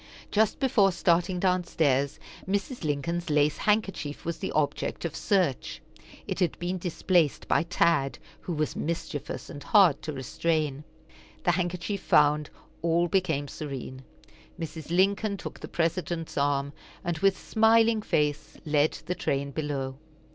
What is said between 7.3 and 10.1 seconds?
by Tad, who was mischievous, and hard